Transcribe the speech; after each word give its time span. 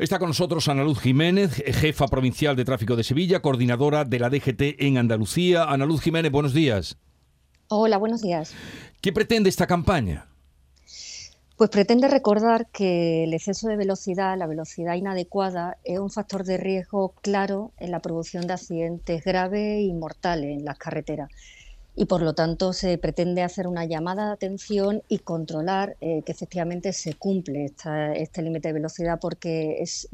Está 0.00 0.18
con 0.18 0.28
nosotros 0.28 0.66
Ana 0.68 0.82
Luz 0.82 0.98
Jiménez, 0.98 1.62
jefa 1.62 2.06
provincial 2.06 2.56
de 2.56 2.64
tráfico 2.64 2.96
de 2.96 3.04
Sevilla, 3.04 3.42
coordinadora 3.42 4.06
de 4.06 4.18
la 4.18 4.30
DGT 4.30 4.76
en 4.78 4.96
Andalucía. 4.96 5.64
Ana 5.64 5.84
Luz 5.84 6.00
Jiménez, 6.00 6.32
buenos 6.32 6.54
días. 6.54 6.96
Hola, 7.68 7.98
buenos 7.98 8.22
días. 8.22 8.54
¿Qué 9.02 9.12
pretende 9.12 9.50
esta 9.50 9.66
campaña? 9.66 10.26
Pues 11.58 11.68
pretende 11.68 12.08
recordar 12.08 12.68
que 12.72 13.24
el 13.24 13.34
exceso 13.34 13.68
de 13.68 13.76
velocidad, 13.76 14.38
la 14.38 14.46
velocidad 14.46 14.94
inadecuada, 14.94 15.76
es 15.84 15.98
un 15.98 16.10
factor 16.10 16.44
de 16.44 16.56
riesgo 16.56 17.12
claro 17.20 17.72
en 17.76 17.90
la 17.90 18.00
producción 18.00 18.46
de 18.46 18.54
accidentes 18.54 19.22
graves 19.22 19.82
y 19.82 19.92
mortales 19.92 20.58
en 20.58 20.64
las 20.64 20.78
carreteras 20.78 21.28
y 22.00 22.06
por 22.06 22.22
lo 22.22 22.32
tanto 22.32 22.72
se 22.72 22.96
pretende 22.96 23.42
hacer 23.42 23.66
una 23.66 23.84
llamada 23.84 24.28
de 24.28 24.32
atención 24.32 25.02
y 25.06 25.18
controlar 25.18 25.98
eh, 26.00 26.22
que 26.24 26.32
efectivamente 26.32 26.94
se 26.94 27.12
cumple 27.12 27.74
este 28.14 28.40
límite 28.40 28.68
de 28.68 28.72
velocidad 28.72 29.18
porque 29.20 29.82
es 29.82 30.08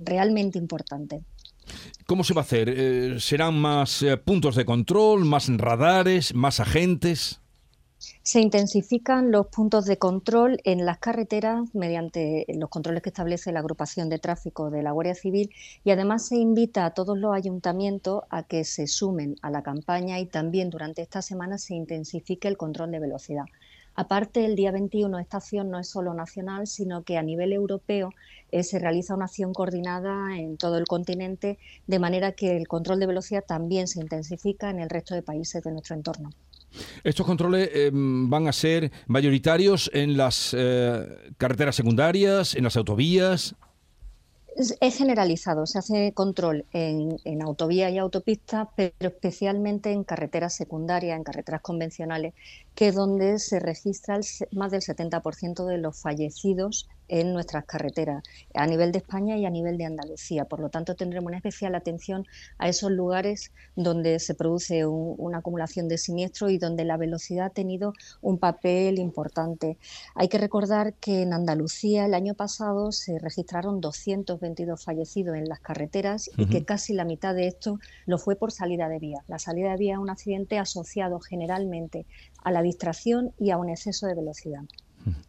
realmente 0.00 0.58
importante. 0.58 1.22
¿Cómo 2.06 2.24
se 2.24 2.34
va 2.34 2.40
a 2.40 2.44
hacer? 2.44 2.68
Eh, 2.68 3.20
¿Serán 3.20 3.54
más 3.54 4.02
eh, 4.02 4.16
puntos 4.16 4.56
de 4.56 4.64
control, 4.64 5.24
más 5.24 5.46
radares, 5.56 6.34
más 6.34 6.58
agentes? 6.58 7.39
Se 8.22 8.40
intensifican 8.40 9.30
los 9.30 9.48
puntos 9.48 9.84
de 9.84 9.98
control 9.98 10.58
en 10.64 10.86
las 10.86 10.98
carreteras 10.98 11.74
mediante 11.74 12.46
los 12.48 12.70
controles 12.70 13.02
que 13.02 13.10
establece 13.10 13.52
la 13.52 13.60
agrupación 13.60 14.08
de 14.08 14.18
tráfico 14.18 14.70
de 14.70 14.82
la 14.82 14.92
Guardia 14.92 15.14
Civil 15.14 15.50
y 15.84 15.90
además 15.90 16.26
se 16.26 16.36
invita 16.36 16.86
a 16.86 16.94
todos 16.94 17.18
los 17.18 17.34
ayuntamientos 17.34 18.22
a 18.30 18.44
que 18.44 18.64
se 18.64 18.86
sumen 18.86 19.36
a 19.42 19.50
la 19.50 19.62
campaña 19.62 20.18
y 20.18 20.24
también 20.24 20.70
durante 20.70 21.02
esta 21.02 21.20
semana 21.20 21.58
se 21.58 21.74
intensifique 21.74 22.48
el 22.48 22.56
control 22.56 22.90
de 22.90 23.00
velocidad. 23.00 23.44
Aparte, 23.94 24.46
el 24.46 24.56
día 24.56 24.72
21 24.72 25.18
esta 25.18 25.36
acción 25.36 25.68
no 25.68 25.78
es 25.78 25.90
solo 25.90 26.14
nacional, 26.14 26.66
sino 26.66 27.02
que 27.02 27.18
a 27.18 27.22
nivel 27.22 27.52
europeo 27.52 28.14
eh, 28.50 28.62
se 28.62 28.78
realiza 28.78 29.14
una 29.14 29.26
acción 29.26 29.52
coordinada 29.52 30.38
en 30.38 30.56
todo 30.56 30.78
el 30.78 30.86
continente, 30.86 31.58
de 31.86 31.98
manera 31.98 32.32
que 32.32 32.56
el 32.56 32.66
control 32.66 32.98
de 32.98 33.08
velocidad 33.08 33.44
también 33.46 33.88
se 33.88 34.00
intensifica 34.00 34.70
en 34.70 34.78
el 34.78 34.88
resto 34.88 35.14
de 35.14 35.22
países 35.22 35.62
de 35.62 35.72
nuestro 35.72 35.96
entorno. 35.96 36.30
Estos 37.04 37.26
controles 37.26 37.70
em, 37.72 38.28
van 38.28 38.48
a 38.48 38.52
ser 38.52 38.90
mayoritarios 39.06 39.90
en 39.92 40.16
las 40.16 40.54
eh, 40.56 41.32
carreteras 41.36 41.76
secundarias, 41.76 42.54
en 42.54 42.64
las 42.64 42.76
autovías. 42.76 43.54
Es 44.56 44.96
generalizado, 44.96 45.64
se 45.64 45.78
hace 45.78 46.12
control 46.12 46.66
en, 46.72 47.18
en 47.24 47.40
autovía 47.40 47.88
y 47.88 47.98
autopistas, 47.98 48.68
pero 48.76 48.92
especialmente 49.00 49.92
en 49.92 50.04
carreteras 50.04 50.54
secundarias, 50.54 51.16
en 51.16 51.24
carreteras 51.24 51.62
convencionales, 51.62 52.34
que 52.74 52.88
es 52.88 52.94
donde 52.94 53.38
se 53.38 53.60
registra 53.60 54.20
más 54.50 54.72
del 54.72 54.82
70% 54.82 55.64
de 55.66 55.78
los 55.78 55.98
fallecidos 55.98 56.88
en 57.10 57.32
nuestras 57.32 57.64
carreteras, 57.64 58.22
a 58.54 58.66
nivel 58.66 58.92
de 58.92 58.98
España 58.98 59.36
y 59.36 59.44
a 59.44 59.50
nivel 59.50 59.76
de 59.76 59.84
Andalucía. 59.84 60.44
Por 60.44 60.60
lo 60.60 60.70
tanto, 60.70 60.94
tendremos 60.94 61.26
una 61.26 61.36
especial 61.36 61.74
atención 61.74 62.24
a 62.56 62.68
esos 62.68 62.92
lugares 62.92 63.50
donde 63.74 64.20
se 64.20 64.34
produce 64.34 64.86
una 64.86 65.38
acumulación 65.38 65.88
de 65.88 65.98
siniestros 65.98 66.52
y 66.52 66.58
donde 66.58 66.84
la 66.84 66.96
velocidad 66.96 67.46
ha 67.46 67.50
tenido 67.50 67.94
un 68.22 68.38
papel 68.38 69.00
importante. 69.00 69.76
Hay 70.14 70.28
que 70.28 70.38
recordar 70.38 70.94
que 70.94 71.22
en 71.22 71.32
Andalucía 71.32 72.06
el 72.06 72.14
año 72.14 72.34
pasado 72.34 72.92
se 72.92 73.18
registraron 73.18 73.80
222 73.80 74.84
fallecidos 74.84 75.36
en 75.36 75.48
las 75.48 75.58
carreteras 75.58 76.30
y 76.36 76.46
que 76.46 76.64
casi 76.64 76.94
la 76.94 77.04
mitad 77.04 77.34
de 77.34 77.48
esto 77.48 77.80
lo 78.06 78.18
fue 78.18 78.36
por 78.36 78.52
salida 78.52 78.88
de 78.88 79.00
vía. 79.00 79.24
La 79.26 79.40
salida 79.40 79.72
de 79.72 79.78
vía 79.78 79.94
es 79.94 79.98
un 79.98 80.10
accidente 80.10 80.58
asociado 80.58 81.18
generalmente 81.18 82.06
a 82.44 82.52
la 82.52 82.62
distracción 82.62 83.32
y 83.40 83.50
a 83.50 83.56
un 83.56 83.68
exceso 83.68 84.06
de 84.06 84.14
velocidad. 84.14 84.62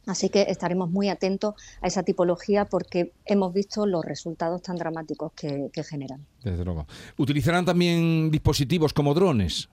Así 0.05 0.30
que 0.30 0.44
estaremos 0.50 0.89
muy 0.89 1.09
atentos 1.09 1.55
a 1.81 1.88
esa 1.88 2.03
tipología 2.03 2.66
porque 2.66 3.14
hemos 3.25 3.53
visto 3.53 3.86
los 3.86 4.03
resultados 4.03 4.61
tan 4.61 4.75
dramáticos 4.75 5.31
que, 5.33 5.72
generan. 5.83 6.25
Desde 6.44 6.63
luego. 6.63 6.86
¿Utilizarán 7.17 7.66
también 7.66 8.30
dispositivos 8.31 8.94
como 8.94 9.13
drones? 9.13 9.69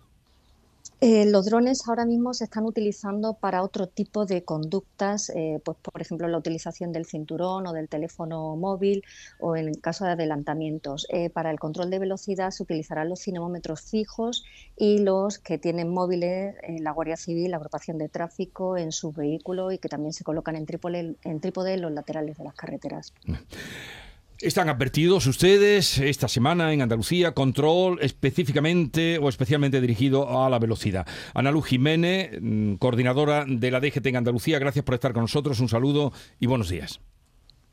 Eh, 1.01 1.27
los 1.27 1.47
drones 1.47 1.87
ahora 1.87 2.05
mismo 2.05 2.35
se 2.35 2.45
están 2.45 2.65
utilizando 2.65 3.35
para 3.35 3.63
otro 3.63 3.87
tipo 3.87 4.27
de 4.27 4.43
conductas, 4.43 5.31
eh, 5.31 5.61
pues 5.65 5.79
por 5.81 6.03
ejemplo 6.03 6.27
la 6.27 6.39
utilización 6.39 6.91
del 6.91 7.07
cinturón 7.07 7.69
o 7.69 7.73
del 7.73 7.89
teléfono 7.89 8.57
móvil 8.57 9.05
o 9.39 9.55
en 9.55 9.69
el 9.69 9.81
caso 9.81 10.05
de 10.05 10.13
adelantamientos. 10.13 11.07
Eh, 11.11 11.31
para 11.31 11.53
el 11.53 11.61
control 11.61 11.91
de 11.91 12.01
velocidad 12.01 12.51
se 12.51 12.65
utilizarán 12.65 13.09
los 13.09 13.21
cinemómetros 13.21 13.83
fijos 13.83 14.45
y 14.77 14.99
los 14.99 15.39
que 15.39 15.57
tienen 15.57 15.89
móviles 15.89 16.57
en 16.65 16.83
la 16.83 16.91
Guardia 16.91 17.17
Civil, 17.17 17.53
la 17.53 17.59
agrupación 17.59 17.97
de 17.99 18.09
tráfico 18.09 18.77
en 18.77 18.91
sus 18.91 19.15
vehículos 19.15 19.73
y 19.73 19.79
que 19.79 19.89
también 19.89 20.13
se 20.13 20.25
colocan 20.25 20.57
en 20.57 20.67
trípode, 20.67 21.15
en 21.23 21.41
trípode 21.41 21.75
en 21.75 21.83
los 21.83 21.93
laterales 21.93 22.39
de 22.39 22.45
las 22.45 22.55
carreteras. 22.55 23.13
Están 24.41 24.69
advertidos 24.69 25.27
ustedes 25.27 25.99
esta 25.99 26.29
semana 26.29 26.73
en 26.73 26.81
Andalucía, 26.81 27.33
control 27.33 27.99
específicamente 28.01 29.19
o 29.19 29.29
especialmente 29.29 29.81
dirigido 29.81 30.45
a 30.45 30.49
la 30.49 30.61
velocidad. 30.61 31.09
Ana 31.35 31.51
Luz 31.51 31.67
Jiménez, 31.67 32.39
mm, 32.41 32.75
coordinadora 32.75 33.45
de 33.49 33.71
la 33.73 33.81
DGT 33.81 34.07
en 34.07 34.17
Andalucía, 34.19 34.61
gracias 34.61 34.85
por 34.85 34.95
estar 34.95 35.13
con 35.13 35.23
nosotros, 35.23 35.59
un 35.59 35.69
saludo 35.69 36.13
y 36.39 36.47
buenos 36.47 36.69
días. 36.69 37.01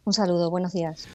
Un 0.05 0.13
saludo, 0.13 0.49
buenos 0.49 0.73
días. 0.73 1.07